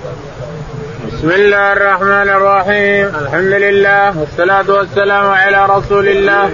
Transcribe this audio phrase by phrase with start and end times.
[0.00, 6.50] بسم الله الرحمن الرحيم الحمد لله والصلاة والسلام على رسول الله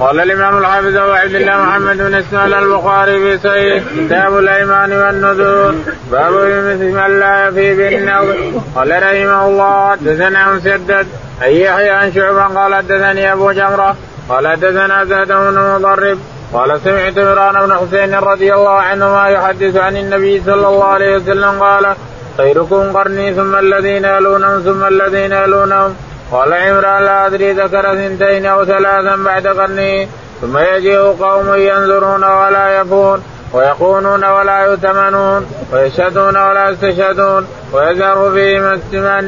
[0.00, 5.74] قال الإمام الحافظ أبو عبد الله محمد بن إسماعيل البخاري في صحيح كتاب الأيمان والنذور
[6.12, 8.36] باب مثل من لا يفي بالنذر
[8.74, 11.06] قال رحمه الله حدثنا مسدد
[11.42, 13.96] أي يحيى عن شعبة قال حدثني أبو جمرة
[14.28, 16.18] قال حدثنا زاد بن مضرب
[16.52, 21.62] قال سمعت عمران بن حسين رضي الله عنهما يحدث عن النبي صلى الله عليه وسلم
[21.62, 21.94] قال
[22.38, 25.94] خيركم قرني ثم الذين يلونهم ثم الذين يلونهم
[26.32, 30.08] قال عمران لا أدري ذكر اثنتين أو ثلاثا بعد قرني
[30.40, 33.22] ثم يجيء قوم ينظرون ولا يفون
[33.54, 39.26] ويقونون ولا يؤتمنون ويشهدون ولا يستشهدون ويزهر فيهم السمن.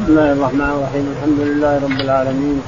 [0.00, 2.58] بسم الله الرحمن الرحيم الحمد لله رب العالمين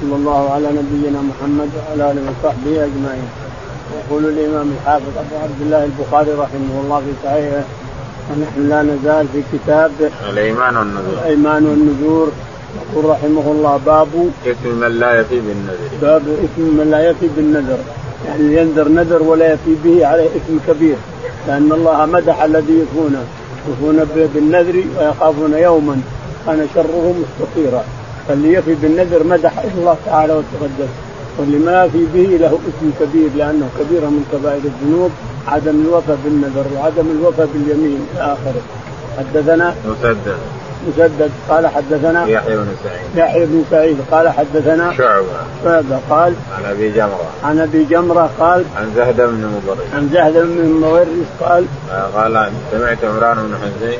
[0.00, 3.28] صلى الله على نبينا محمد وعلى آله وصحبه أجمعين.
[3.98, 7.62] يقول الإمام الحافظ أبو عبد الله البخاري رحمه الله في صحيحه
[8.30, 9.90] ونحن لا نزال في كتاب
[10.30, 11.18] الإيمان والنذور.
[11.22, 12.28] الإيمان والنذور.
[12.92, 14.08] يقول رحمه الله باب
[14.46, 15.88] اسم من لا يفي بالنذر.
[16.02, 17.78] باب اسم من لا يفي بالنذر.
[18.26, 20.96] يعني ينذر نذر ولا يفي به عليه اسم كبير.
[21.46, 23.16] لأن الله مدح الذي يفون
[23.68, 26.00] يفون بالنذر ويخافون يوما
[26.46, 27.84] كان شره مستطيرا.
[28.28, 30.92] فاللي يفي بالنذر مدح الله تعالى وتقدس.
[31.38, 35.10] واللي ما يفي به له اسم كبير لأنه كبيره من كبائر الذنوب
[35.48, 38.62] عدم الوفاء بالنذر وعدم الوفاء باليمين إلى اخره
[39.18, 40.36] حدثنا مسدد.
[40.88, 41.30] مسدد.
[41.48, 43.16] قال حدثنا يحيى بن سعيد.
[43.16, 43.96] يحيى بن سعيد.
[44.10, 45.26] قال حدثنا شعبة.
[45.64, 45.98] شعبة.
[46.10, 47.30] قال عن أبي جمرة.
[47.44, 51.64] عن أبي جمرة قال عن زهد بن مضرب عن زهد بن مورس قال
[52.14, 53.98] قال سمعت عمران بن حسين.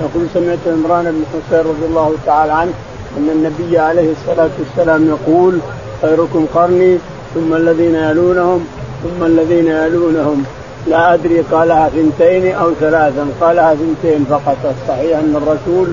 [0.00, 2.72] يقول سمعت عمران بن حسين رضي الله تعالى عنه
[3.18, 5.58] أن النبي عليه الصلاة والسلام يقول
[6.02, 6.98] خيركم قرني
[7.34, 8.66] ثم الذين يلونهم
[9.02, 10.44] ثم الذين يلونهم.
[10.86, 13.26] لا أدري قالها ثنتين أو ثلاثا.
[13.40, 15.88] قالها ثنتين فقط الصحيح أن الرسول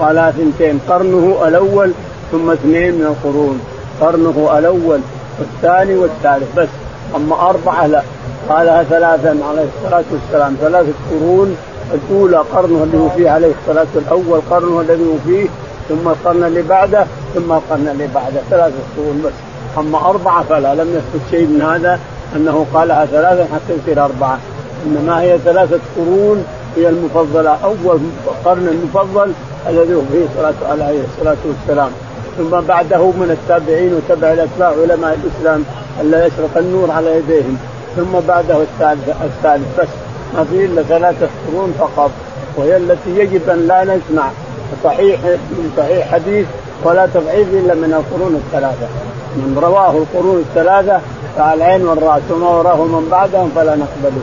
[0.00, 0.80] قالها ثنتين.
[0.88, 1.92] قرنه الأول
[2.32, 3.60] ثم اثنين من القرون.
[4.00, 5.00] قرنه الأول
[5.38, 6.58] والثاني والثالث.
[6.58, 6.68] بس
[7.16, 8.02] أما أربعة لا.
[8.48, 10.56] قالها ثلاثا عليه الصلاة والسلام.
[10.60, 11.56] ثلاثة قرون
[11.94, 15.48] الأولى قرنه اللي هو فيه عليه الصلاة الأول قرنه الذي هو فيه
[15.88, 18.40] ثم القرن اللي بعده ثم القرن اللي بعده.
[18.50, 19.53] ثلاثة قرون بس.
[19.78, 22.00] اما أربعة فلا لم يثبت شيء من هذا
[22.36, 24.38] أنه قالها ثلاثا حتى يصير أربعة.
[24.86, 26.44] إنما هي ثلاثة قرون
[26.76, 28.00] هي المفضلة أول
[28.44, 29.32] قرن المفضل
[29.68, 31.90] الذي هو فيه صلاه عليه الصلاة والسلام.
[32.38, 35.64] ثم بعده من التابعين وتبع الأتباع علماء الإسلام
[36.00, 37.58] الا يشرق النور على يديهم.
[37.96, 39.88] ثم بعده الثالث الثالث بس
[40.34, 42.10] ما في إلا ثلاثة قرون فقط
[42.56, 44.28] وهي التي يجب أن لا نسمع.
[44.84, 45.20] صحيح
[45.76, 46.46] صحيح حديث
[46.84, 48.86] ولا تضعيف إلا من القرون الثلاثة.
[49.36, 51.00] من رواه القرون الثلاثة
[51.36, 54.22] فعلى العين والرأس وما وراه من بعدهم فلا نقبله.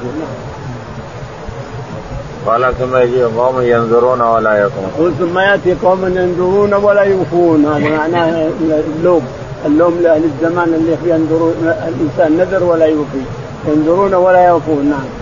[2.46, 4.92] قال ثم يجي قوم ينظرون ولا يقومون.
[4.98, 7.66] يقول ثم يأتي قوم ينظرون ولا يوفون.
[7.66, 8.50] هذا معناه
[8.98, 9.22] اللوم.
[9.66, 13.22] اللوم لأهل الزمان اللي ينظرون الإنسان نذر ولا يوفي.
[13.68, 14.86] ينظرون ولا يوفون.
[14.86, 15.21] نعم.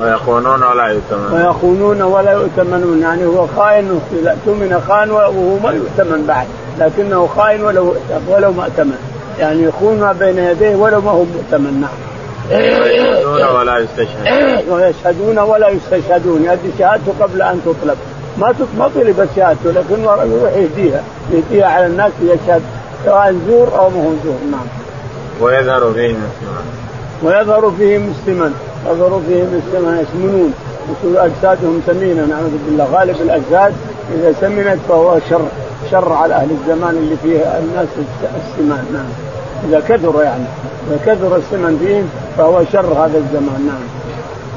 [0.00, 1.32] ويخونون ولا يؤتمنون.
[1.32, 3.02] ويخونون ولا يؤتمنون.
[3.02, 6.46] يعني هو خائن اؤتمن خان وهو ما يؤتمن بعد.
[6.78, 7.94] لكنه خائن ولو
[8.28, 8.98] ولو ما ائتمن
[9.38, 11.80] يعني يخون ما بين يديه ولو ما هو مؤتمن.
[11.80, 11.90] نعم.
[12.50, 16.44] يشهدون ولا يستشهدون ويشهدون ولا يستشهدون.
[16.44, 17.96] يؤدي شهادته قبل أن تطلب.
[18.38, 21.02] ما ما طلبت شهادته لكن يروح يهديها.
[21.32, 22.62] يهديها على الناس يشهد
[23.04, 24.38] سواء زور أو ما هو زور.
[24.50, 24.66] نعم.
[25.40, 26.62] ويظهر فيه مسلما
[27.22, 28.52] ويظهر فيه مسلما
[28.90, 30.54] يظهر فيه مسلما يسمنون.
[30.90, 32.84] يكون أجسادهم سمينة نعوذ بالله.
[32.84, 33.74] غالب الأجساد
[34.14, 35.48] إذا سمنت فهو شر
[35.90, 37.88] شر على أهل الزمان اللي فيه الناس
[38.36, 39.08] السمان نعم.
[39.68, 40.44] إذا كثر يعني
[40.88, 43.98] إذا كثر السمن فيهم فهو شر هذا الزمان نعم.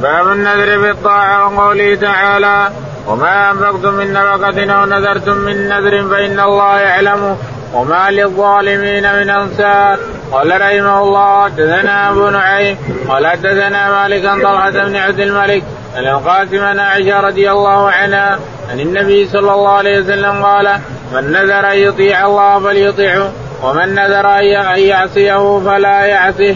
[0.02, 2.70] باب النذر بالطاعة وقوله تعالى
[3.08, 7.36] وما أنفقتم من نفقة أو نذرتم من نذر فإن الله يعلمه
[7.74, 10.00] وما للظالمين من أنصار.
[10.32, 12.78] قال رحمه الله حدثنا أبو نعيم
[13.10, 15.64] قال حدثنا مالك عن طلحة بن عبد الملك
[15.96, 18.40] عن القاسم عن عائشة رضي الله عنها
[18.72, 20.80] عن النبي صلى الله عليه وسلم قال
[21.14, 23.32] من نذر أن يطيع الله فليطيعه
[23.64, 26.56] ومن نذر أن يعصيه فلا يعصيه.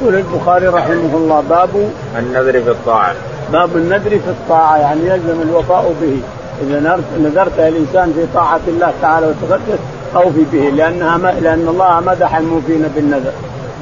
[0.00, 3.14] يقول البخاري رحمه الله باب النذر في الطاعة.
[3.52, 6.20] باب النذر في الطاعة يعني يلزم الوفاء به
[6.62, 9.78] إذا نذرت الإنسان في طاعة الله تعالى وتقدس
[10.16, 11.26] اوفي به لأنها م...
[11.26, 13.32] لأن الله مدح الموفين بالنذر.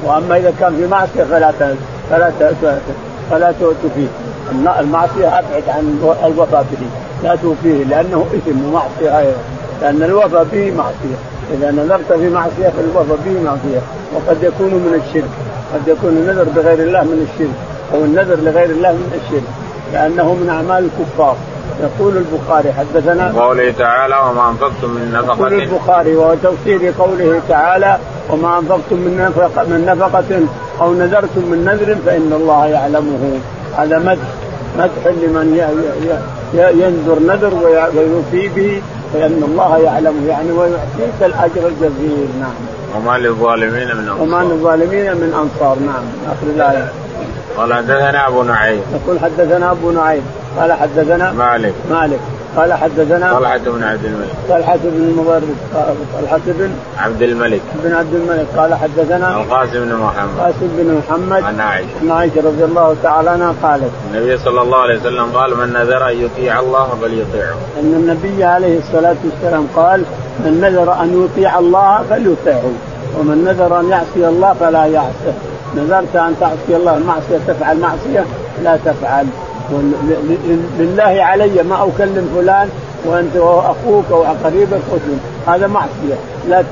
[0.05, 1.75] وأما إذا كان في معصية فلا ت...
[2.09, 2.79] فلا ت...
[3.31, 4.07] فلا تؤتوا فيه.
[4.79, 6.87] المعصية أبعد عن الوفاء به
[7.23, 9.37] لا توفيه لأنه إثم ومعصية أيضا
[9.81, 11.17] لأن الوفاء به معصية.
[11.53, 13.81] إذا نذرت في معصية فالوفاء به معصية.
[14.15, 15.29] وقد يكون من الشرك.
[15.73, 17.55] قد يكون النذر بغير الله من الشرك
[17.93, 19.43] أو النذر لغير الله من الشرك.
[19.93, 21.35] لأنه من أعمال الكفار.
[21.81, 27.97] يقول البخاري حدثنا قوله تعالى وما أنفقتم من نفقة يقول البخاري وهو تفسير قوله تعالى
[28.29, 30.41] وما أنفقتم من نفقه من نفقة
[30.81, 33.39] أو نذرتم من نذر فإن الله يعلمه
[33.77, 34.27] هذا مدح
[34.77, 35.57] مدح لمن
[36.53, 37.53] ينذر نذر
[37.95, 38.81] ويوفي به
[39.13, 42.53] فإن الله يعلمه يعني ويعطيك الأجر الجزيل نعم.
[42.95, 44.21] وما للظالمين من أنصار.
[44.21, 46.91] وما للظالمين من أنصار نعم اخر الآية.
[47.57, 48.81] قال حدثنا أبو نعيم.
[48.93, 50.23] يقول حدثنا أبو نعيم
[50.59, 51.73] قال حدثنا مالك.
[51.91, 52.19] مالك.
[52.57, 54.29] قال حدثنا طلحة بن عبد الملك.
[54.49, 55.43] طلحة بن المبارك
[56.21, 57.61] طلحة بن عبد الملك.
[57.83, 58.47] بن عبد الملك.
[58.57, 60.29] قال حدثنا القاسم بن محمد.
[60.37, 61.87] القاسم بن محمد عن عائشة.
[62.01, 66.09] عن عائشة رضي الله تعالى عنها قالت النبي صلى الله عليه وسلم قال من نذر
[66.09, 67.55] أن يطيع الله فليطيعه.
[67.79, 70.03] أن النبي عليه الصلاة والسلام قال
[70.39, 72.71] من نذر أن يطيع الله فليطيعه
[73.19, 75.33] ومن نذر أن يعصي الله فلا يعصه
[75.75, 78.25] نذرت أن تعصي الله المعصية تفعل معصية
[78.63, 79.27] لا تفعل.
[80.79, 82.69] لله علي ما أكلم فلان
[83.05, 86.17] وأنت أخوك أو قريبك اسلم هذا معصية.
[86.49, 86.63] لا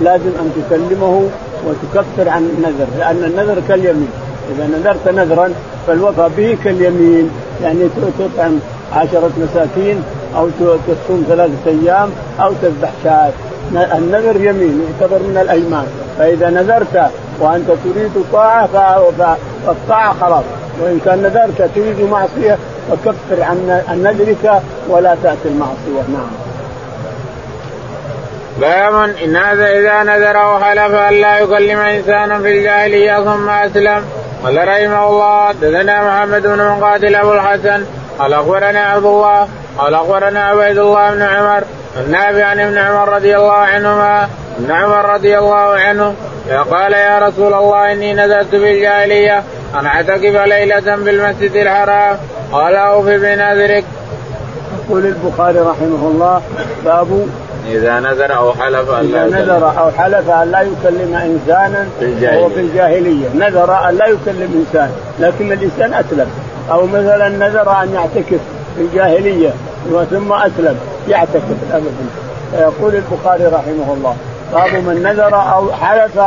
[0.00, 1.28] لازم أن تكلمه
[1.66, 4.08] وتكفر عن النذر لأن النذر كاليمين.
[4.54, 5.50] إذا نذرت نذرا
[5.86, 7.30] فالوفاء به كاليمين.
[7.62, 8.58] يعني تطعم
[8.92, 10.02] عشرة مساكين
[10.36, 10.48] أو
[10.86, 12.10] تصوم ثلاثة أيام
[12.40, 13.32] أو تذبح شاة.
[13.72, 15.86] النذر يمين يعتبر من الأيمان.
[16.18, 17.10] فإذا نذرت
[17.40, 18.66] وأنت تريد طاعة
[19.66, 20.44] فالطاعة خلاص.
[20.80, 22.58] وإن كان نذرك تريد معصية
[22.90, 26.30] فكفر عن نذرك ولا تأتي المعصية نعم.
[28.60, 28.94] باب
[29.36, 34.04] هذا إذا نذر أو حلف أن لا يكلم انسانا في الجاهلية ثم أسلم
[34.44, 37.84] قال رحمه الله حدثنا محمد بن مقاتل أبو الحسن
[38.18, 39.48] قال أخبرنا عبد الله
[39.78, 41.64] قال أخبرنا عبيد الله بن عمر
[41.96, 46.14] النافع عن ابن عمر رضي الله عنهما ابن عمر رضي الله عنه
[46.70, 49.42] قال يا رسول الله إني نذرت في الجاهلية
[49.74, 52.16] أن اعتكف ليله بالمسجد الحرام.
[52.52, 53.84] قال أوف بنذرك.
[54.88, 56.42] يقول البخاري رحمه الله
[56.84, 57.28] باب
[57.68, 62.48] إذا نذر أو حلف أن لا إذا نذر أو حلف أن لا يكلم إنسانا وهو
[62.48, 63.28] في الجاهلية.
[63.34, 66.30] نذر أن لا يكلم إنسان لكن الإنسان أسلم.
[66.70, 68.40] أو مثلا نذر أن يعتكف
[68.76, 69.50] في الجاهلية
[70.10, 70.78] ثم أسلم.
[71.08, 71.90] يعتكف أبدا
[72.52, 74.16] فيقول البخاري رحمه الله
[74.52, 76.18] باب من نذر أو حلف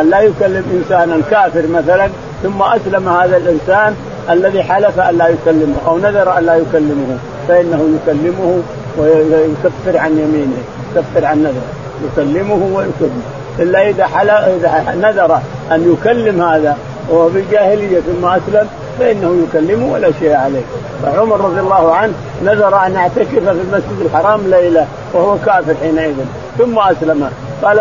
[0.00, 2.08] أن لا يكلم إنسانا كافر مثلا
[2.46, 3.94] ثم أسلم هذا الإنسان
[4.30, 8.62] الذي حلف أن لا يكلمه أو نذر أن لا يكلمه فإنه يكلمه
[8.98, 10.62] ويكفر عن يمينه
[10.96, 13.22] يكفر عن نذره يكلمه ويكلمه
[13.58, 14.30] إلا إذا حل...
[14.30, 15.40] إذا نذر
[15.72, 16.76] أن يكلم هذا
[17.10, 20.62] وهو في الجاهليه ثم أسلم فإنه يكلمه ولا شيء عليه.
[21.02, 22.12] فعمر رضي الله عنه
[22.44, 26.14] نذر أن يعتكف في المسجد الحرام ليلة وهو كافر حينئذ
[26.58, 27.30] ثم أسلم.
[27.62, 27.80] قال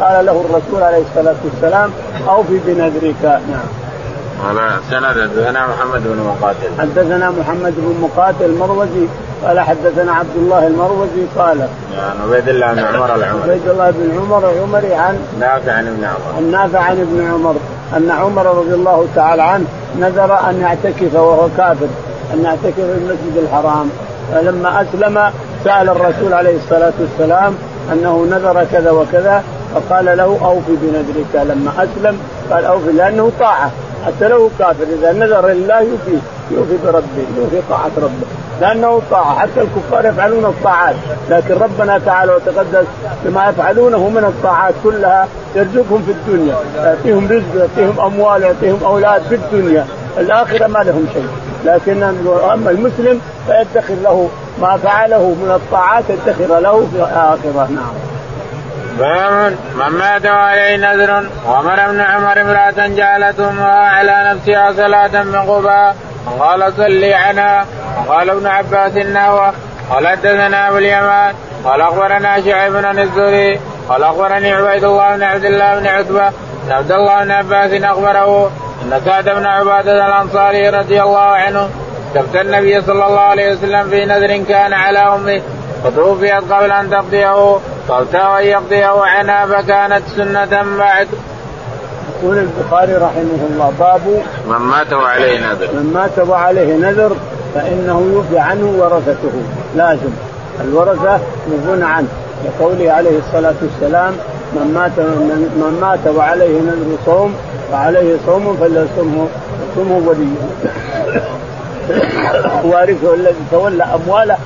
[0.00, 1.90] قال له الرسول عليه الصلاة والسلام
[2.28, 3.22] أوفي بنذرك.
[3.22, 3.83] نعم.
[4.42, 4.56] قال
[4.90, 6.68] سند حدثنا محمد بن مقاتل.
[6.78, 9.06] حدثنا محمد بن مقاتل المروزي
[9.44, 13.50] قال حدثنا عبد الله المروزي قال عن عبيد الله بن عمر العمري.
[13.50, 16.36] عبيد الله بن عمر العمري عن نافع عن ابن عمر.
[16.36, 17.56] عن نافع عن ابن عمر
[17.96, 19.64] أن عمر رضي الله تعالى عنه
[19.98, 21.88] نذر أن يعتكف وهو كافر
[22.34, 23.90] أن يعتكف في المسجد الحرام.
[24.32, 25.30] فلما أسلم
[25.64, 27.54] سأل الرسول عليه الصلاة والسلام
[27.92, 29.42] أنه نذر كذا وكذا
[29.74, 31.46] فقال له اوفي بنذرك.
[31.48, 32.18] لما أسلم
[32.50, 33.70] قال اوفي لأنه طاعة.
[34.06, 36.18] حتى لو كافر إذا نذر لله يوفي
[36.50, 38.26] يوفي بربه يوفي طاعة ربه.
[38.60, 40.94] لأنه طاعة حتى الكفار يفعلون الطاعات.
[41.30, 42.86] لكن ربنا تعالى وتقدس
[43.24, 46.56] بما يفعلونه من الطاعات كلها يرزقهم في الدنيا.
[46.76, 49.86] يعطيهم رزق يعطيهم أموال يعطيهم أولاد في الدنيا.
[50.18, 51.28] الآخرة ما لهم شيء.
[51.64, 52.02] لكن
[52.52, 54.28] أما المسلم فيدخر له
[54.60, 57.68] ما فعله من الطاعات يدخر له في الآخرة.
[57.70, 58.13] نعم.
[58.98, 65.36] باب من مات وعليه نذر وأمر ابن عمر امرأة جعلت أمها على نفسها صلاة من
[65.36, 65.96] قباء
[66.38, 67.66] قال صلي عنها
[68.08, 69.52] قال ابن عباس النهوى
[69.90, 71.34] قال حدثنا أبو اليمان
[71.64, 76.32] قال أخبرنا شعيب بن الزهري قال أخبرني عبيد الله بن عبد الله بن عتبة
[76.70, 78.50] عبد الله بن عباس أخبره
[78.82, 81.68] أن سعد بن عبادة الأنصاري رضي الله عنه
[82.08, 85.42] استفتى النبي صلى الله عليه وسلم في نذر كان على أمه
[85.84, 87.58] فتوفيت قبل أن تقضيه.
[87.88, 91.08] قلتها ان يقضيه عنها فكانت سنة بعد.
[92.22, 95.72] يقول البخاري رحمه الله باب من مات وعليه نذر.
[95.72, 97.16] من مات وعليه نذر
[97.54, 99.32] فإنه يوفي عنه ورثته.
[99.76, 100.10] لازم.
[100.60, 101.18] الورثة
[101.50, 102.08] يوفون عنه.
[102.44, 104.12] لقوله عليه الصلاة والسلام
[104.52, 104.98] من مات
[105.56, 107.34] من مات وعليه نذر صوم
[107.72, 109.28] فعليه صوم فليصمه
[109.72, 110.36] يصومه وليه.
[112.64, 114.36] وارثه الذي تولى أمواله.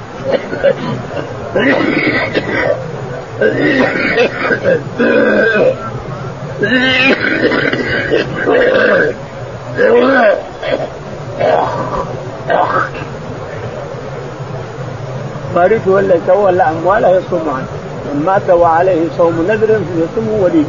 [15.55, 17.67] وارثه ولا يتولى أمواله يصوم عنه
[18.15, 20.65] من مات وعليه صوم نذر يصوم وليه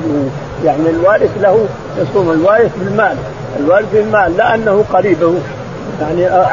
[0.65, 3.15] يعني الوارث له يصوم الوارث بالمال.
[3.59, 5.33] الوارث بالمال لا أنه قريبه.
[6.01, 6.45] يعني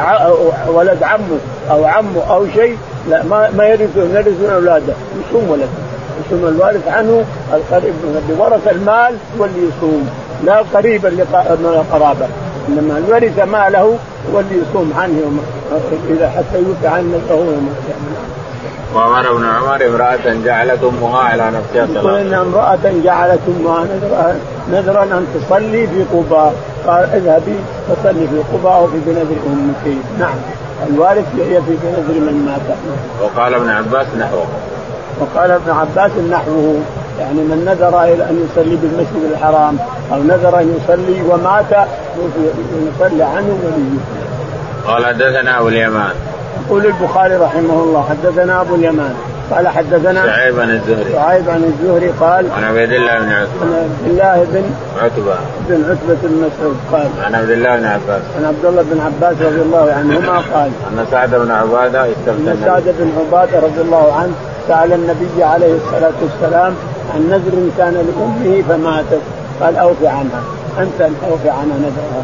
[0.67, 1.39] ولد عمه
[1.71, 2.77] أو عمه أو شيء
[3.09, 4.93] لا ما ما يرثون أولاده.
[5.29, 5.86] يصوم ولده.
[6.27, 10.09] يصوم الوارث عنه القريب اللي ورث المال هو اللي يصوم
[10.43, 10.63] لا
[11.61, 12.27] من القرابة.
[12.69, 13.97] إنما الورث ماله
[14.33, 15.19] هو اللي يصوم عنه.
[15.19, 15.39] يوم
[16.09, 17.43] إذا حتى يوفي عنه فهو
[18.95, 21.99] وامر ابن عمر امرأة جعلت أمها على نفسها.
[21.99, 23.85] يقول إن امرأة جعلت أمها
[24.71, 26.53] نذرا أن تصلي في قباء.
[26.87, 27.55] قال اذهبي
[27.87, 29.97] فصلي في قباء وفي بنذر أمك.
[30.19, 30.35] نعم.
[30.89, 32.77] الوارث هي في بنذر من مات.
[33.21, 34.45] وقال ابن عباس نحوه.
[35.19, 36.79] وقال ابن عباس نحوه
[37.19, 39.77] يعني من نذر إلى أن يصلي بالمسجد الحرام
[40.13, 41.87] أو نذر أن يصلي ومات
[42.95, 43.99] يصلي عنه وليه.
[44.87, 46.11] قال حدثنا أبو اليمان.
[46.65, 49.15] يقول البخاري رحمه الله حدثنا أبو اليمان.
[49.51, 51.11] قال حدثنا شعيب عن الزهري.
[51.13, 53.63] شعيب عن الزهري قال عن عبيد الله بن عتبة.
[53.63, 54.63] عن عبد الله بن
[54.99, 55.35] عتبة.
[55.69, 58.21] بن عتبة بن مسعود قال عن عبد الله بن عباس.
[58.37, 62.61] عن عبد الله بن عباس رضي الله عنهما قال أن سعد بن عبادة استفتى أن
[62.65, 64.33] سعد بن عبادة رضي الله عنه
[64.67, 66.75] سأل النبي عليه الصلاة والسلام
[67.13, 69.21] عن نذر كان لأمه فماتت.
[69.61, 70.41] قال أوفي عنها
[70.79, 72.23] أنت أوفي عنها نذرها.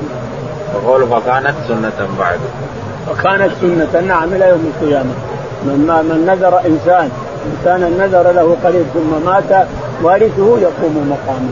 [0.74, 2.40] يقول فكانت سنة بعد.
[3.12, 4.02] وكانت سنة.
[4.02, 5.14] نعم إلى يوم القيامة.
[5.64, 7.10] من, ما من نذر إنسان
[7.46, 9.68] إنسان نذر له قريب ثم مات
[10.02, 11.50] وارثه يقوم مقامه.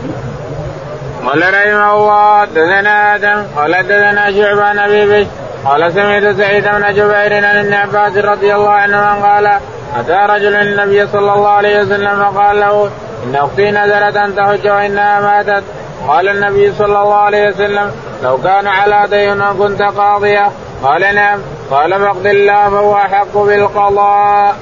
[1.25, 5.27] قال رحمه الله حدثنا آدم قال حدثنا شعبه عن أبي بش
[5.65, 9.60] قال سمعت سعيد بن جبير عن ابن عباس رضي الله عنه قال
[10.00, 12.89] أتى رجل النبي صلى الله عليه وسلم فقال له
[13.24, 15.63] إن أختي نذرت أن تحج وإنها ماتت.
[16.07, 17.91] قال النبي صلى الله عليه وسلم
[18.24, 20.51] لو كان على دين كنت قاضية.
[20.83, 21.39] قال نعم.
[21.71, 24.55] قال فاقض الله فهو أحق بالقضاء.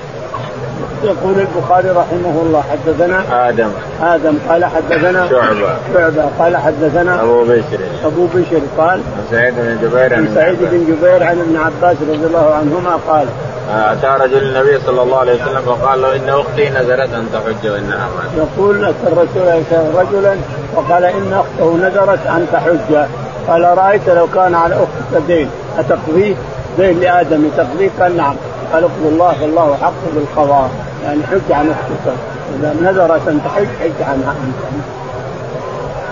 [1.04, 3.70] يقول البخاري رحمه الله حدثنا آدم.
[4.02, 5.76] آدم قال حدثنا شعبة.
[5.94, 7.80] شعبة قال حدثنا أبو بشر.
[8.06, 12.26] أبو بشر قال عن سعيد بن جبير عن سعيد بن جبير عن ابن عباس رضي
[12.26, 13.28] الله عنهما قال
[13.72, 18.08] أتى رجل النبي صلى الله عليه وسلم فقال له إن أختي نذرت أن تحج وإنها
[18.18, 18.38] ماتت.
[18.58, 19.64] يقول اتى الرسول
[19.96, 20.36] رجلا
[20.76, 23.08] وقال إن أخته نذرت أن تحج.
[23.48, 26.36] قال رأيت لو كان على أختك دين أتقضيه؟
[26.78, 28.36] دين لآدم تقضيه؟ قال نعم.
[28.74, 30.70] قال اقض الله فالله حق بالقضاء.
[31.04, 32.16] يعني حج عن أختك
[32.60, 34.84] إذا نذرت ان تحج حج عنها انت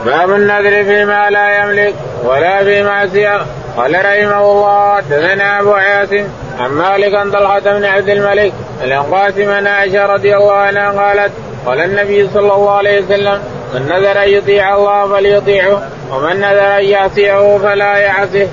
[0.06, 3.41] باب النذر فيما لا يملك ولا في معصيه
[3.77, 6.24] قال رحمه الله حدثنا أبو عاصم
[6.60, 11.32] عن مالك عن طلحة بن عبد الملك عن قاسم عن عائشة رضي الله عنها قالت
[11.65, 13.39] قال النبي صلى الله عليه وسلم
[13.74, 18.48] من نذر أن يطيع الله فليطيعه ومن نذر أن يعصيه فلا يعصيه.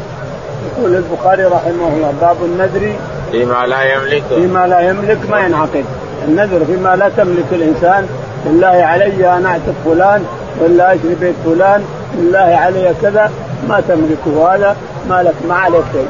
[0.79, 2.93] يقول البخاري رحمه الله باب النذر
[3.33, 4.23] فيما لا يملك.
[4.29, 5.85] فيما لا يملك ما ينعقد.
[6.29, 8.07] النذر فيما لا تملك الإنسان.
[8.45, 10.25] بالله علي ان أعتق فلان
[10.61, 13.31] ولا أشري بيت فلان بالله علي كذا.
[13.69, 14.77] ما تملكه هذا
[15.09, 16.07] ما لك ما عليك شيء.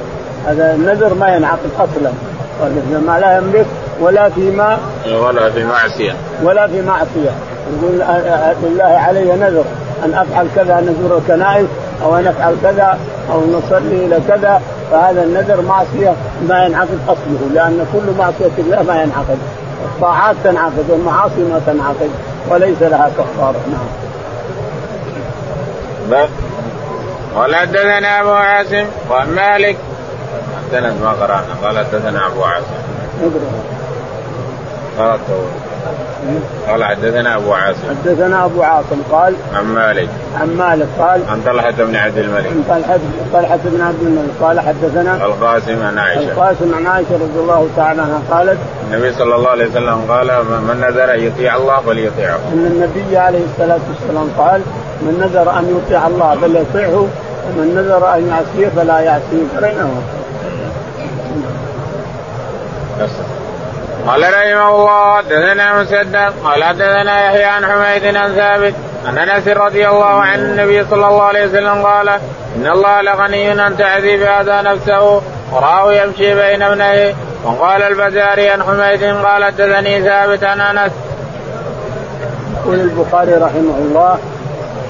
[0.47, 2.11] هذا النذر ما ينعقد أصلا.
[3.07, 3.67] ما لا يملك
[4.01, 6.15] ولا فيما ولا في معصية.
[6.43, 7.31] ولا في معصية.
[7.73, 8.03] يقول
[8.63, 9.65] بالله علي نذر.
[10.05, 11.67] أن أفعل كذا أن نزور الكنائس
[12.03, 12.99] أو أن أفعل كذا
[13.33, 14.63] أو نصلي إلى كذا.
[14.91, 16.15] فهذا النذر معصية
[16.49, 19.39] ما ينعقد أصله لأن كل معصية الله ما ينعقد.
[19.85, 22.11] الطاعات تنعقد والمعاصي ما تنعقد
[22.49, 23.87] وليس لها كفاره نعم.
[27.35, 29.77] قال حدثنا أبو عاصم قال مالك.
[30.71, 32.75] سند ما قرأنا قال حدثنا أبو عاصم.
[34.99, 35.19] قال
[36.69, 37.81] قال حدثنا أبو عاصم.
[37.89, 40.09] حدثنا أبو عاصم قال عن مالك.
[40.41, 42.47] عن مالك قال عن طلحة بن عبد الملك.
[42.47, 42.99] عن طلحة
[43.33, 46.33] طلحة بن عبد الملك قال حدثنا القاسم عن عائشة.
[46.33, 48.59] القاسم عن عائشة رضي الله تعالى عنها قالت
[48.91, 52.39] النبي صلى الله عليه وسلم قال من نذر أن يطيع الله فليطيعه.
[52.53, 54.61] إن النبي عليه الصلاة والسلام قال
[55.03, 57.07] من نذر أن يطيع الله فليطيعه
[57.49, 60.03] ومن نذر أن يعصيه فلا يعصيه بينهما.
[64.07, 68.75] قال رحمه الله حدثنا مسدد قال حدثنا يحيى عن حميد عن ثابت
[69.07, 72.09] عن أنس رضي الله عن النبي صلى الله عليه وسلم قال
[72.57, 77.15] إن الله لغني عن تعذيب هذا نفسه وراه يمشي بين ابنيه.
[77.45, 80.93] وقال البزاري عن حميد قال حدثني ثابت عن أنس.
[82.57, 84.19] يقول البخاري رحمه الله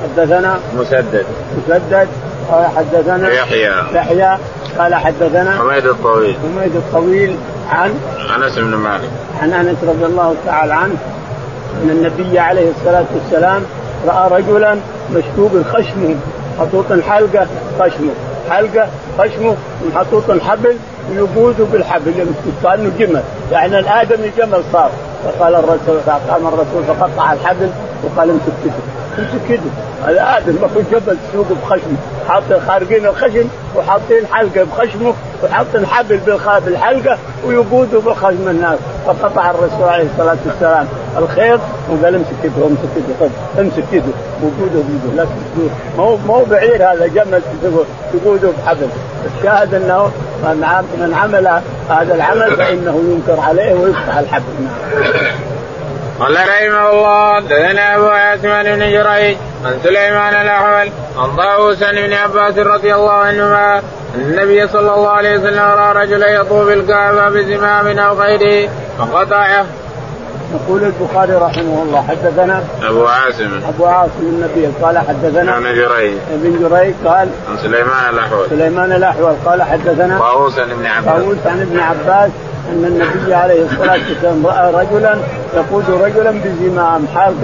[0.02, 1.26] حدثنا مسدد.
[1.56, 2.08] مسدد
[2.50, 3.72] قال حدثنا يحيى.
[3.94, 4.38] يحيى
[4.78, 6.36] قال حدثنا حميد الطويل.
[6.42, 7.38] حميد الطويل
[7.70, 7.94] عن
[8.36, 9.10] أنس بن مالك.
[9.42, 10.96] عن أنس رضي الله تعالى عنه
[11.82, 13.62] أن النبي عليه الصلاة والسلام
[14.06, 14.76] رأى رجلا
[15.14, 16.16] مشكوب خشمه
[16.58, 17.46] محطوط حلقة
[17.80, 18.10] خشمه
[18.50, 19.56] حلقة خشمه
[19.94, 20.76] محطوط حبل
[21.10, 22.26] ويقودوا بالحبل
[22.62, 24.90] كانه جمل يعني الآدمي جمل صار.
[25.24, 27.70] فقال الرسول فقام الرسول فقطع الحبل
[28.04, 28.74] وقال امسك
[29.16, 29.60] كده امسك كده
[30.08, 31.96] الادم ما جبل تسوقه بخشمه
[32.28, 36.20] حاط خارقين الخشم وحاطين حلقة بخشمه وحاطين حبل
[36.66, 38.78] بالحلقة ويقودوا بخشم الناس.
[39.06, 40.86] فقطع الرسول عليه الصلاة والسلام
[41.18, 44.02] الخيط وقال امسك كده امسك كده امسك كده.
[44.42, 47.42] وقوده بيده لا تسوق ما هو ما هو بعير هذا جمل
[48.12, 48.88] تقوده بحبل.
[49.38, 50.10] الشاهد إنه
[51.00, 54.68] من عمل هذا العمل فإنه ينكر عليه ويقطع الحبل.
[56.20, 62.58] قال رحمه الله حدثنا أبو عثمان بن جريج عن سليمان الأحول عن طاووس ابن عباس
[62.58, 63.82] رضي الله عنهما
[64.14, 69.66] النبي صلى الله عليه وسلم رأى رجلا يطوف الكعبه بزمام أو غيره فقطعه.
[70.54, 73.60] يقول البخاري رحمه الله حدثنا أبو عاصم.
[73.68, 76.14] أبو عاصم النبي قال حدثنا ابن جريج.
[76.32, 78.46] ابن جريج قال عن سليمان الأحول.
[78.50, 81.22] سليمان الأحول قال حدثنا طاووس ابن عباس.
[81.22, 82.30] طاووس عن ابن عباس
[82.68, 85.14] إن النبي عليه الصلاة والسلام رأى رجلا
[85.54, 87.36] يقود رجلا بزمام حالق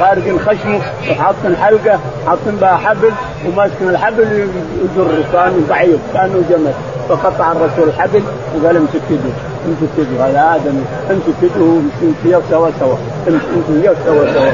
[0.00, 0.80] خارج خشمه
[1.10, 3.12] وحاط حلقة حاط بها حبل
[3.46, 4.48] وماسك الحبل
[4.84, 6.72] يجر كانه ضعيف كانه جمل.
[7.08, 8.22] فقطع الرسول الحبل
[8.56, 9.30] وقال امسك كده
[9.66, 12.96] امسك كده هذا آدم امسك كده وامسك سوا سوا
[13.28, 14.50] امسك سوا سوا.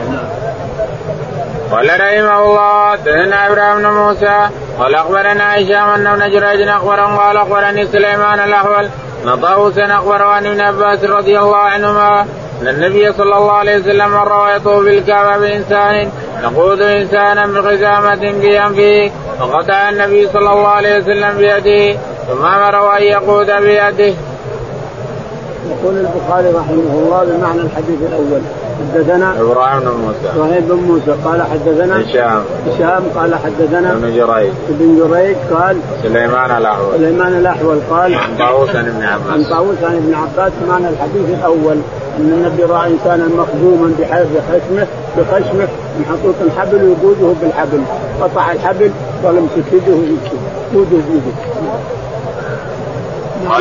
[1.73, 4.49] قال رحمه الله حدثنا إبراهيم بن موسى
[4.79, 8.89] قال أخبرنا هشام ابن جريج أخبرهم قال أخبرني سليمان الاحول
[9.25, 12.27] ان طاووسا أخبر عن ابن عباس رضي الله عنهما
[12.63, 16.11] أن النبي صلى الله عليه وسلم مر ويطوف بالكعبة بإنسان
[16.43, 23.47] يقود إنسانا بخزامة بانفه فقطع النبي صلى الله عليه وسلم بيده ثم امره أن يقود
[23.47, 24.15] بيده.
[25.71, 28.41] يقول البخاري رحمه الله بمعنى الحديث الأول
[28.81, 30.37] حدثنا إبراهيم بن موسى.
[30.37, 31.15] إبراهيم بن موسى.
[31.25, 32.43] قال حدثنا هشام.
[32.67, 34.53] هشام قال حدثنا ابن جريج.
[34.69, 36.95] ابن جريج قال سليمان الأحول.
[36.97, 39.31] سليمان الأحول قال عن طاووس عن ابن عباس.
[39.31, 41.77] عن طاووس عن ابن عباس بمعنى الحديث الأول
[42.19, 44.87] أن النبي رأى إنسانا مخزوما بخشمه
[45.19, 45.69] بخشمه
[46.01, 47.81] محطوط الحبل ويقوده بالحبل.
[48.21, 48.91] قطع الحبل
[49.25, 49.95] قال امسك يده
[50.73, 51.35] يده بيده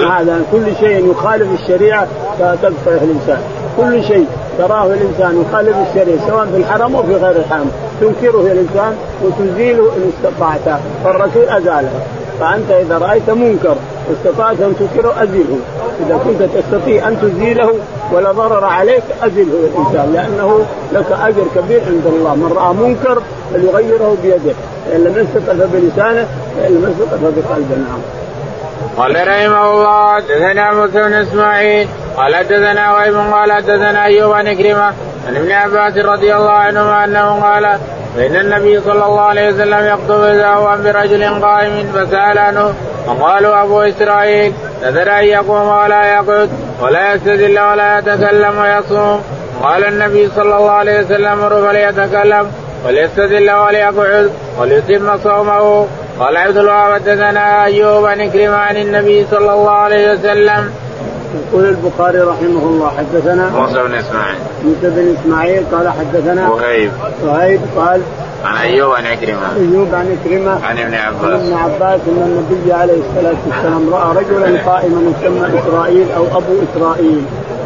[0.10, 2.08] هذا كل شيء يخالف الشريعة
[2.40, 3.42] فتقطعه الإنسان.
[3.78, 4.28] كل شيء.
[4.58, 7.72] تراه الإنسان يخالف الشريعة سواء في الحرم أو في غير الحرم.
[8.02, 10.80] تنكره الإنسان وتزيله إن استطعت.
[11.04, 11.92] فالرسول أزاله.
[12.40, 13.76] فأنت إذا رأيت منكر
[14.10, 15.58] واستطعت أن تنكره أزله.
[16.06, 17.74] إذا كنت تستطيع أن تزيله
[18.12, 22.36] ولا ضرر عليك أزله الإنسان لأنه لك أجر كبير عند الله.
[22.36, 23.22] من رأى منكر
[23.54, 24.56] فليغيره بيده.
[24.96, 27.76] ان لم يستطع فبلسانه فإن لم يستطع فبقلبه.
[27.76, 28.00] نعم.
[28.98, 31.88] قال رحمه الله حدثنا موسى بن إسماعيل
[32.18, 34.94] قال حدثنا وهيب قال حدثنا أيوب عن كريمه
[35.28, 37.78] عن ابن عباس رضي الله عنهما أنه قال
[38.16, 42.74] فان النبي صلى الله عليه وسلم يخطب إذا هو برجل قائم فسأل عنه
[43.08, 46.50] فقالوا أبو إسرائيل نذر أن يقوم ولا يقعد
[46.82, 49.24] ولا يستدل ولا يتكلم ويصوم
[49.64, 52.52] قال النبي صلى الله عليه وسلم فليتكلم
[52.86, 55.88] وليستدل وليقعد وليتم صومه
[56.20, 58.22] قال عبد الله حدثنا أيوب عن
[58.54, 60.72] عن النبي صلى الله عليه وسلم.
[61.34, 64.38] يقول البخاري رحمه الله حدثنا موسى بن إسماعيل.
[64.66, 66.92] موسى بن إسماعيل قال حدثنا وهيب.
[67.24, 68.02] وهيب قال
[68.46, 69.56] عن أيوب عن عكرمه.
[69.56, 70.66] أيوب عن عكرمه.
[70.66, 71.24] عن ابن عباس.
[71.24, 76.54] عن ابن عباس أن النبي عليه الصلاة والسلام رأى رجلا قائما يسمى إسرائيل أو أبو
[76.74, 77.24] إسرائيل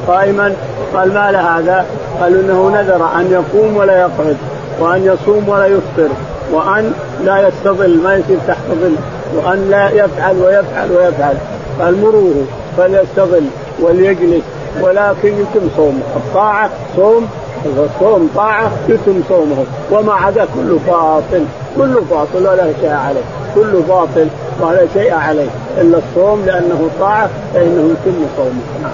[0.08, 0.54] قائما
[0.94, 1.86] قال ما لهذا؟
[2.22, 4.38] قالوا إنه نذر أن يقوم ولا يقعد
[4.80, 6.10] وأن يصوم ولا يفطر
[6.52, 6.94] وأن
[7.26, 8.96] لا يستظل ما يصير تحت ظل
[9.36, 11.38] وأن لا يفعل ويفعل ويفعل
[11.80, 12.46] قال مروه
[12.78, 13.46] فليستظل
[13.80, 14.44] وليجلس
[14.82, 16.02] ولكن يتم صومه.
[16.16, 17.30] الطاعة صوم
[17.66, 19.66] الصوم طاعة يتم صومه.
[19.92, 21.46] وما عدا كله باطل
[21.78, 23.22] كله باطل ولا شيء عليه.
[23.56, 24.28] كله باطل
[24.62, 25.50] ولا شيء عليه.
[25.78, 28.62] إلا الصوم لأنه طاعة فإنه يتم صومه.
[28.82, 28.92] نعم.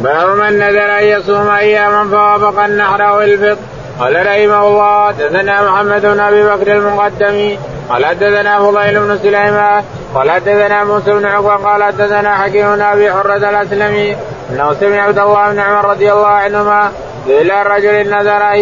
[0.00, 3.56] باب من نذر أن يصوم أياما فوافق النحر أو الفطر.
[4.00, 7.58] قال رحمه الله حدثنا محمد بن أبي بكر المقدمي.
[7.90, 9.84] قال حدثنا فضيل بن سليمان.
[10.14, 14.16] قال حدثنا موسى بن عقبة قال حدثنا حكيم بن أبي حرة الأسلمي
[14.50, 16.92] انه سمع عبد الله بن عمر رضي الله عنهما
[17.26, 18.52] إلى الرجل نذر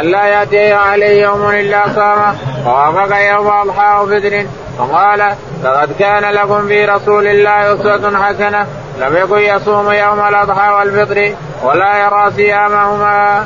[0.00, 4.46] أن لا يأتي عليه يوم إلا صام فوافق يوم أضحى وفطر
[4.78, 8.66] فقال لقد كان لكم في رسول الله أسوة حسنة.
[9.00, 13.44] لم يكن يصوم يوم الأضحى والفطر ولا يرى صيامهما.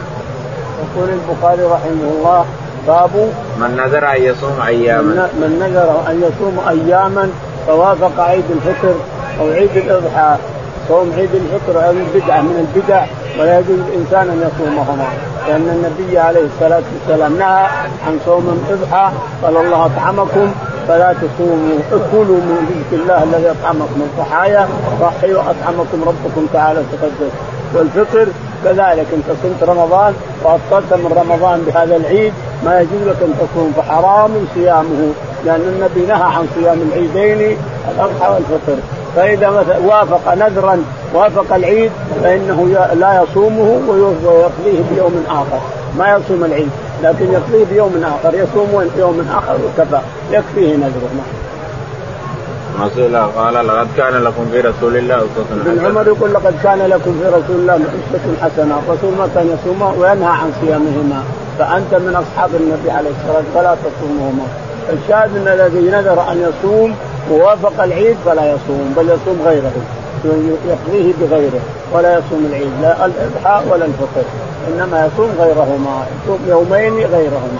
[0.78, 2.46] يقول البخاري رحمه الله
[2.86, 5.28] باب من نذر أن يصوم أياما.
[5.34, 7.30] من نذر أن يصوم أياما
[7.68, 8.94] فوافق عيد الفطر
[9.40, 10.36] أو عيد الأضحى.
[10.88, 13.04] صوم عيد الفطر هذه بدعه من البدع
[13.38, 15.06] ولا يجوز الإنسان أن يصومهما
[15.48, 17.66] لأن النبي عليه الصلاة والسلام نهى
[18.06, 19.10] عن صوم الأضحى
[19.42, 20.52] قال الله اطعمكم
[20.88, 21.78] فلا تصوموا
[22.12, 24.68] كلوا من رزق الله الذي أطعمكم الضحايا
[25.00, 27.32] ضحيوا أطعمكم ربكم تعالى تقدس
[27.74, 28.28] والفطر
[28.64, 32.32] كذلك أنت صمت رمضان وأفطرت من رمضان بهذا العيد
[32.64, 35.12] ما يجوز لك أن تصوم فحرام صيامه.
[35.44, 37.56] لأن النبي نهى عن صيام العيدين
[37.94, 38.76] الأضحى والفطر.
[39.16, 40.82] فإذا مثلا وافق نذرا
[41.14, 41.90] وافق العيد
[42.22, 45.60] فإنه لا يصومه ويقضيه بيوم آخر.
[45.98, 46.70] ما يصوم العيد
[47.02, 48.34] لكن يقضيه بيوم آخر.
[48.34, 50.00] يصوم يوم آخر وكفى.
[50.32, 51.10] يكفيه نذره.
[52.80, 55.72] مسئلة قال لقد كان لكم في رسول الله أسوة حسنة.
[55.72, 59.82] ابن عمر يقول لقد كان لكم في رسول الله أسوة حسنة، الرسول ما كان يصوم
[59.98, 61.22] وينهى عن صيامهما،
[61.58, 64.46] فأنت من أصحاب النبي عليه الصلاة والسلام فلا تصومهما.
[64.92, 66.96] الشاهد أن الذي نذر أن يصوم
[67.30, 69.72] ووافق العيد فلا يصوم بل يصوم غيره
[70.68, 71.60] يقضيه بغيره
[71.92, 74.24] ولا يصوم العيد لا الإضحى ولا الفطر
[74.68, 77.58] إنما يصوم غيرهما يصوم يومين غيرهما.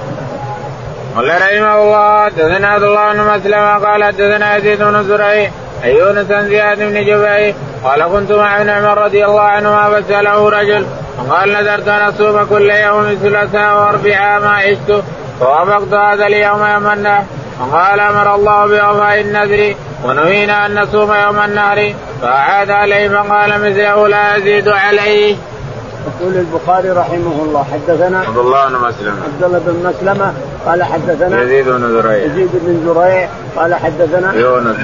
[1.17, 5.51] قال رحمه الله حدثنا عبد الله بن مسلم قال حدثنا يزيد بن زريع
[5.85, 10.87] عن يونس زياد بن جبير قال كنت مع ابن عمر رضي الله عنهما فسأله رجل
[11.19, 15.03] وقال نذرت أن أصوم كل يوم ثلاثاء واربعاء ما عشت
[15.41, 17.25] فوافقت هذا اليوم يوم النهر
[17.61, 19.75] وقال أمر الله بوفاء النذر
[20.05, 25.37] ونهينا أن نصوم يوم النهر فأعاد عليه فقال مثله لا يزيد عليه.
[26.07, 29.17] يقول البخاري رحمه الله حدثنا عبد الله بن مسلمة.
[29.25, 30.33] عبد الله بن مسلمة
[30.67, 32.25] قال حدثنا يزيد بن زريع.
[32.25, 34.77] يزيد بن زريع قال حدثنا يونس.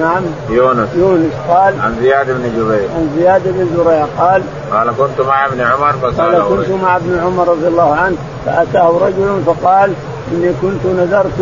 [0.00, 0.22] نعم.
[0.50, 0.88] يونس.
[0.96, 2.88] يونس قال عن زياد بن جبير.
[2.96, 4.42] عن زياد بن زريع قال
[4.72, 8.98] قال كنت مع ابن عمر فسأله قال كنت مع ابن عمر رضي الله عنه فأتاه
[9.02, 9.92] رجل فقال
[10.32, 11.40] إني كنت نذرت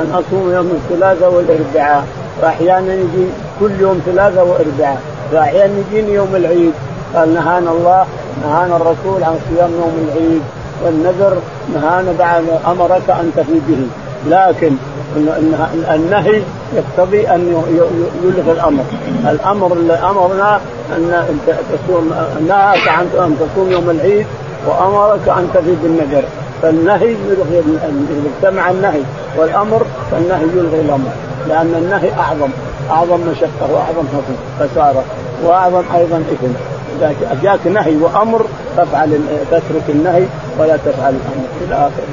[0.00, 2.06] أن أصوم يوم الثلاثاء والأربعاء
[2.42, 3.26] فأحيانا يجي
[3.60, 5.00] كل يوم ثلاثاء وأربعاء
[5.32, 6.72] وأحيانا يجيني يوم العيد.
[7.14, 8.06] قال نهانا الله
[8.42, 10.42] نهانا الرسول عن صيام يوم العيد
[10.84, 11.36] والنذر
[11.74, 13.86] نهانا بعد أمرك أن تفي به.
[14.26, 14.76] لكن
[15.94, 16.42] النهي
[16.74, 17.62] يقتضي أن
[18.24, 18.84] يلغي الأمر.
[19.30, 20.60] الأمر اللي أمرنا
[20.96, 22.14] أن تصوم
[22.48, 24.26] نهاك عن أن تصوم يوم العيد
[24.66, 26.24] وأمرك أن تفي بالنذر.
[26.62, 27.62] فالنهي يلغي
[28.36, 29.00] اجتمع النهي
[29.36, 31.10] والأمر فالنهي يلغي الأمر.
[31.48, 32.50] لأن النهي أعظم
[32.90, 34.04] أعظم مشقة وأعظم
[34.60, 35.04] خسارة
[35.44, 36.75] وأعظم أيضا إثم.
[37.42, 40.26] جاك نهي وأمر تفعل تترك النهي
[40.58, 41.46] ولا تفعل الأمر.
[41.66, 42.06] إلى آخره.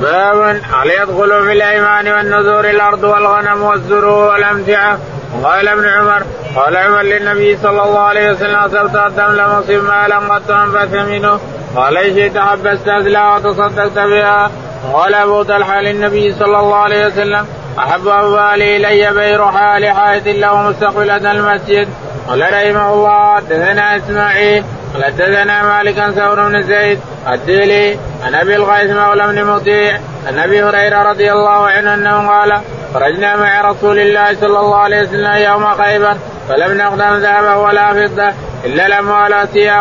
[0.00, 4.98] باب هل يدخل في الأيمان والنذور الأرض والغنم والزروع والأمتعة؟
[5.44, 6.22] قال ابن عمر
[6.56, 11.40] قال عمر للنبي صلى الله عليه وسلم أصبت الدم لم أصب مالا قد انبت منه.
[11.76, 14.50] قال إيش شئت حبست ازلا وتصدقت بها.
[14.92, 17.46] قال أبو طلحة للنبي صلى الله عليه وسلم
[17.78, 21.88] أحب اموالي إلي بير حال حائط له مستقبلة المسجد.
[22.28, 26.98] قال رحمه الله حدثنا إسماعيل قال حدثنا مالك عن ثور بن زيد
[27.32, 32.60] الديلي عن أبي الغيث مولى بن مطيع عن أبي هريرة رضي الله عنه أنه قال
[32.94, 36.16] خرجنا مع رسول الله صلى الله عليه وسلم يوم خيبر
[36.48, 38.32] فلم نقدم ذهبا ولا فضة
[38.64, 39.34] إلا الأموال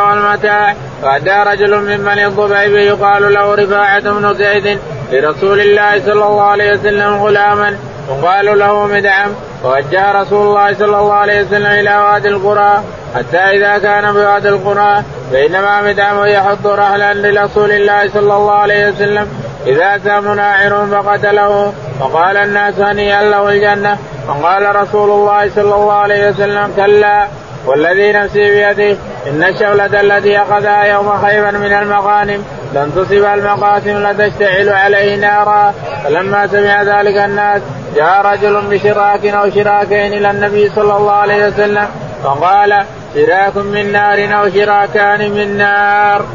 [0.07, 4.79] والمتاع فأتى رجل من بني الضبيب يقال له رفاعة بن زيد
[5.11, 7.77] لرسول الله صلى الله عليه وسلم غلاما
[8.09, 9.31] وقالوا له مدعم
[9.63, 12.83] ووجه رسول الله صلى الله عليه وسلم إلى وادي القرى
[13.15, 19.27] حتى إذا كان بوادي القرى بينما مدعم يحض رحلا لرسول الله صلى الله عليه وسلم.
[19.67, 23.97] إذا سام ناعر فقتله وقال الناس هنيئا له الجنة.
[24.27, 27.27] وقال رسول الله صلى الله عليه وسلم كلا
[27.65, 28.97] والذي نفسي بيده
[29.27, 32.45] إن الشولة التي أخذها يوم خيبر من المغانم.
[32.73, 37.61] لن تصب المقاسم لتشتعل عليه نارا فلما سمع ذلك الناس
[37.95, 41.87] جاء رجل بشراك أو شراكين إلى النبي صلى الله عليه وسلم
[42.23, 42.83] فقال
[43.15, 46.25] شراك من نار أو شراكان من نار.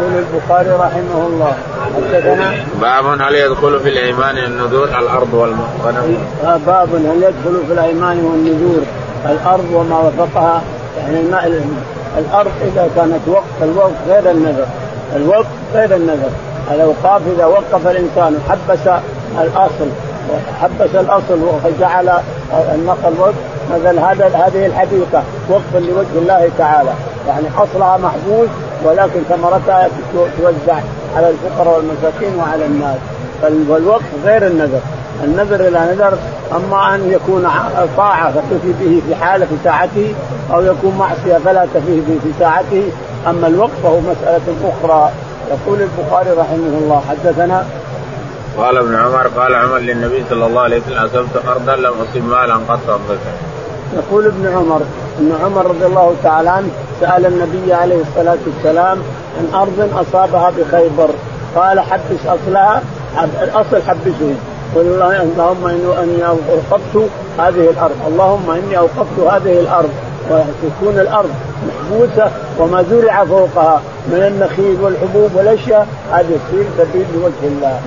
[0.00, 1.54] يقول البخاري رحمه الله
[1.96, 6.18] حدثنا باب هل يدخل في الأيمان النذور الأرض والغنم؟
[6.66, 8.82] باب هل يدخل في الأيمان والنذور
[9.24, 10.62] الأرض وما وفقها
[10.98, 11.62] يعني الماء
[12.18, 14.66] الأرض إذا كانت وقف الوقف غير النذر
[15.16, 16.30] الوقف غير النذر
[16.70, 19.00] الأوقاف إذا وقف الإنسان حبس
[19.40, 19.88] الأصل
[20.60, 22.10] حبس الأصل وجعل
[22.74, 23.34] النقل وقف
[23.74, 26.90] مثل هذا هذه الحديقه وقفا لوجه الله تعالى.
[27.28, 28.48] يعني أصلها محبوس
[28.84, 29.88] ولكن ثمرتها
[30.38, 30.80] توزع
[31.16, 32.96] على الفقراء والمساكين وعلى الناس.
[33.42, 34.80] فالوقف غير النذر.
[35.24, 36.18] النذر إلى نذر
[36.52, 37.48] أما أن يكون
[37.96, 40.14] طاعة فتفي به في حاله في ساعته
[40.52, 42.82] أو يكون معصية فلا تفيه به في ساعته.
[43.28, 45.10] أما الوقف فهو مسألة أخرى.
[45.50, 47.64] يقول البخاري رحمه الله حدثنا
[48.58, 52.54] قال ابن عمر قال عمر للنبي صلى الله عليه وسلم أصبت أرضا لم أصب مالا
[52.54, 53.18] قد صدقت.
[53.96, 54.80] يقول ابن عمر
[55.18, 56.68] إن عمر رضي الله تعالى عنه
[57.00, 58.98] سأل النبي عليه الصلاة والسلام
[59.38, 61.10] عن أرض أصابها بخيبر.
[61.56, 62.82] قال حبس أصلها
[63.42, 64.34] الأصل حبسه.
[64.74, 65.66] قل اللهم
[65.98, 67.96] إني أوقفت هذه الأرض.
[68.06, 69.90] اللهم إني أوقفت هذه الأرض.
[70.30, 71.30] وتكون الأرض
[71.68, 77.80] محبوسة وما زرع فوقها من النخيل والحبوب والأشياء هذه تصير سبيل لوجه الله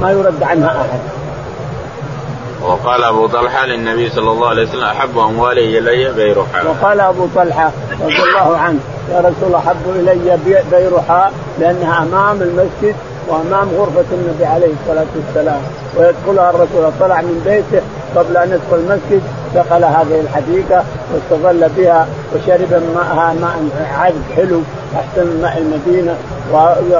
[0.00, 1.00] ما يرد عنها أحد.
[2.62, 6.66] وقال أبو طلحة للنبي صلى الله عليه وسلم أحب أموالي إلي بيرحاء.
[6.66, 8.78] وقال أبو طلحة رضي الله عنه
[9.12, 10.38] يا رسول الله أحب إلي
[10.70, 12.96] بيرحاء لأنها أمام المسجد
[13.28, 15.60] وأمام غرفة النبي عليه الصلاة والسلام
[15.96, 17.84] ويدخلها الرسول طلع من بيته
[18.16, 19.22] قبل أن يدخل المسجد
[19.54, 20.84] دخل هذه الحديقة
[21.14, 23.56] واستظل بها وشرب ماءها ماء
[23.98, 24.60] عذب حلو
[24.96, 26.14] احسن ماء المدينة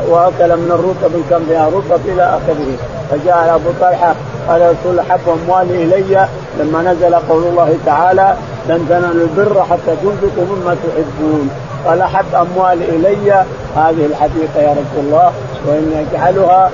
[0.08, 2.76] وأكل من الرطب ان كان فيها رطب إلى آخره.
[3.10, 4.14] فجاء أبو طلحة
[4.48, 6.28] قال رسول حب أموالي إلي.
[6.60, 8.34] لما نزل قول الله تعالى
[8.68, 11.50] لن تنالوا البر حتى تنفقوا مما تحبون.
[11.86, 13.44] قال احب أموالي إلي.
[13.76, 15.32] هذه الحديقة يا رسول الله
[15.66, 16.70] واني اجعلها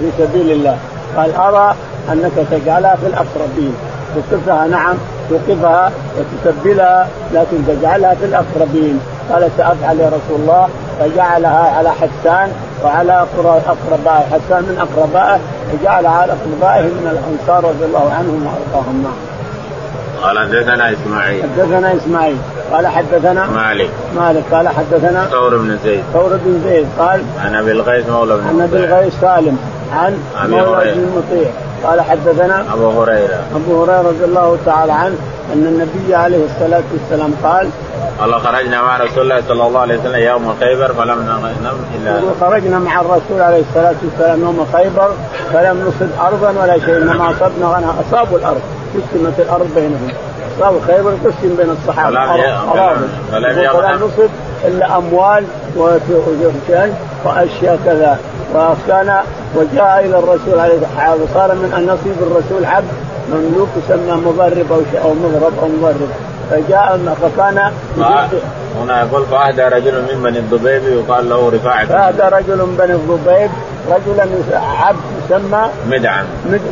[0.00, 0.78] في سبيل الله.
[1.16, 1.74] قال أرى
[2.12, 3.74] أنك تجعلها في الأقربين.
[4.14, 4.94] توقفها نعم
[5.30, 9.00] توقفها وتسبلها لكن تجعلها في الأقربين.
[9.32, 10.68] قال سأفعل يا رسول الله
[11.00, 12.52] فجعلها على حسان
[12.84, 13.26] وعلى
[13.66, 15.40] أقربائه حسان من أقربائه
[15.72, 19.04] وجعلها على أقربائه من الأنصار رضي الله عنهم وأرضاهم.
[19.04, 19.16] معه.
[20.22, 21.42] قال حدثنا إسماعيل.
[21.42, 22.36] حدثنا إسماعيل.
[22.72, 23.90] قال حدثنا مالك.
[24.16, 24.42] مالك.
[24.52, 26.02] قال حدثنا ثور بن زيد.
[26.12, 26.86] ثور بن زيد.
[26.98, 29.58] قال عن أبي الغيث مولى بن عن أبي الغيث سالم
[29.92, 31.50] عن مولى بن المطيع
[31.86, 33.40] قال حدثنا أبو هريرة.
[33.54, 35.16] أبو هريرة رضي الله تعالى عنه
[35.52, 37.68] أن النبي عليه الصلاة والسلام قال
[38.20, 41.54] قال خرجنا مع رسول الله صلى الله عليه وسلم يوم خيبر فلم ننم
[41.94, 45.10] إلا خرجنا مع الرسول عليه الصلاة والسلام يوم خيبر
[45.52, 48.60] فلم نصب أرضا ولا شيء إنما أصبنا غنى أصابوا الأرض
[48.94, 50.08] قسمت الأرض بينهم.
[50.58, 52.16] أصابوا خيبر قسم بين الصحابة.
[53.32, 54.30] فلم فلم نصب
[54.64, 55.44] إلا أموال
[57.24, 58.18] وأشياء كذا.
[58.54, 59.14] وكان
[59.56, 61.28] وجاء إلى الرسول عليه الصلاة والسلام.
[61.34, 62.88] صار من نصيب الرسول عبد
[63.32, 66.08] مملوك يسمى مضرب أو أو مضرب أو مضرب.
[66.50, 67.72] فجاء فكان
[68.80, 73.50] هنا يقول فأهدى رجل من بني الضبيب يقال له رفاعة فأهدى رجل من بني الضبيب.
[73.90, 74.26] رجلا
[74.80, 76.24] عبد يسمى مدعم.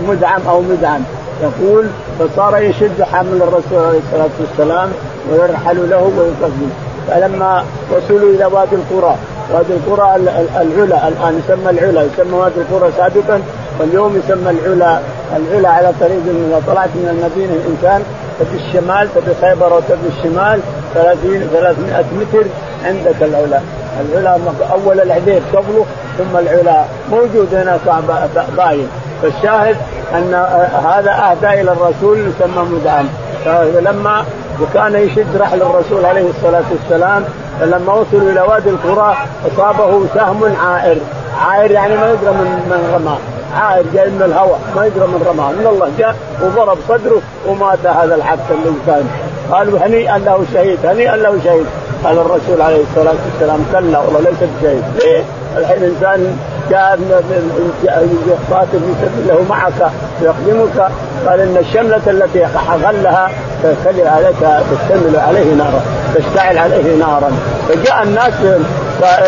[0.09, 1.01] مدعم أو مدعم.
[1.43, 1.87] يقول
[2.19, 4.89] فصار يشد حمل الرسول عليه الصلاة والسلام
[5.31, 6.71] ويرحل له ويقدم.
[7.09, 9.17] فلما وصلوا إلى وادي القرى
[9.53, 13.43] وادي القرى العلا الآن يسمى العلا يسمى وادي القرى سابقا
[13.81, 14.99] واليوم يسمى العلا.
[15.37, 18.03] العلا على طريق إذا طلعت من المدينة الإنسان
[18.41, 20.61] تبي الشمال تبي خيبر وتبي الشمال
[20.95, 22.45] 30 300 متر
[22.85, 23.61] عندك العلا.
[24.01, 24.39] العلا
[24.73, 25.85] أول العذيب قبله
[26.19, 26.85] ثم العلا.
[27.11, 27.79] موجود هنا
[28.57, 28.89] باين.
[29.23, 29.77] فالشاهد
[30.15, 30.35] أن
[30.91, 33.09] هذا أهدى إلى الرسول يسمى مدعم.
[33.45, 34.25] فلما
[34.63, 37.25] وكان يشد رحل الرسول عليه الصلاة والسلام
[37.61, 40.97] فلما وصلوا إلى وادي القرى أصابه سهم عائر.
[41.47, 43.19] عائر يعني ما يدرى من من رماه.
[43.63, 45.53] عائر جاي من الهواء ما يدرى من رماه.
[45.53, 49.05] من الله جاء وضرب صدره ومات هذا العبد اللي كان
[49.53, 51.67] قالوا هنيئا له شهيد هنيئا له شهيد.
[52.05, 54.83] قال الرسول عليه الصلاة والسلام كلا والله ليس بشهيد.
[55.05, 55.25] ليه؟
[55.57, 56.39] الحين إنسان
[56.71, 56.99] جاء
[58.51, 59.91] قاتل في الله معك
[60.23, 60.91] يقدمك
[61.27, 62.45] قال إن الشملة التي
[62.85, 63.31] غلها
[63.63, 65.83] تشتعل عليك تشتمل عليه نارا
[66.15, 67.33] تشتعل عليه نارا.
[67.69, 68.33] فجاء الناس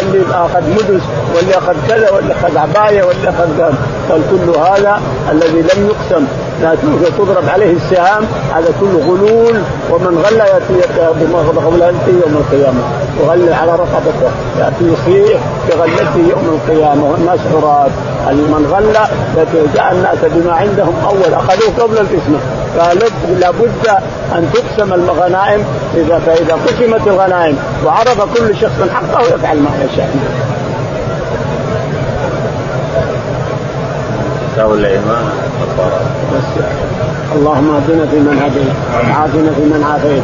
[0.03, 1.03] اللي أخذ مدس
[1.37, 3.73] واللي أخذ كذا واللي أخذ عباية واللي أخذ
[4.11, 5.01] قال كل هذا
[5.33, 6.27] الذي لم يقسم.
[6.63, 6.75] لا
[7.19, 9.57] تضرب عليه السهام هذا كله غلول
[9.91, 10.89] ومن غل يأتي
[11.57, 12.81] بغلته يوم القيامة.
[13.21, 14.31] وغل على رقبته.
[14.59, 17.05] يأتي يصيح بغلته يوم القيامة.
[17.11, 17.89] والناس عراة
[18.31, 18.93] من غل
[19.75, 21.35] جاء الناس بما عندهم أول.
[21.35, 22.39] أخذوه قبل القسمة.
[22.77, 23.87] فلابد
[24.35, 25.65] أن تقسم الغنائم
[25.97, 30.11] إذا فاذا قسمت الغنائم وعرف كل شخص حقه يفعل ما يشاء.
[37.37, 40.23] اللهم اهدنا فيمن هديت وعافنا فيمن عافيت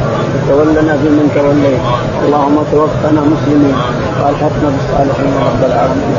[0.48, 1.80] وتولنا فيمن توليت.
[2.24, 3.76] اللهم توفنا مسلمين
[4.20, 6.14] وألحقنا بالصالحين رب العالمين.